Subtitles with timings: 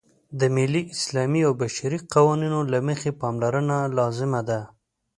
[0.39, 4.59] د ملي، اسلامي او بشري قوانینو له مخې پاملرنه لازمه ده.